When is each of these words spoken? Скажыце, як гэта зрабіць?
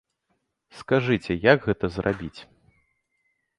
Скажыце, 0.79 1.31
як 1.53 1.63
гэта 1.69 1.85
зрабіць? 2.01 2.41